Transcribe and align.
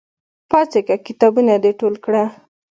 پاڅېږه! 0.49 0.95
کتابونه 1.07 1.53
د 1.63 1.65
ټول 1.79 1.93
کړه! 2.05 2.23